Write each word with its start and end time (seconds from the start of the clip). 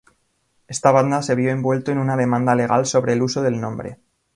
Esta 0.67 0.89
banda 0.89 1.21
se 1.21 1.35
vio 1.35 1.51
envuelto 1.51 1.91
en 1.91 1.99
una 1.99 2.17
demanda 2.17 2.55
legal 2.55 2.87
sobre 2.87 3.13
el 3.13 3.21
uso 3.21 3.43
del 3.43 3.61
nombre. 3.61 3.99